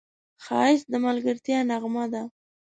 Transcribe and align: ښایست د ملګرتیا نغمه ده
ښایست 0.43 0.87
د 0.91 0.93
ملګرتیا 1.05 1.59
نغمه 1.69 2.05
ده 2.13 2.23